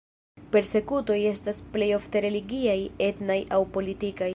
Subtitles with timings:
[0.55, 2.79] Persekutoj estas plej ofte religiaj,
[3.11, 4.29] etnaj aŭ politikaj.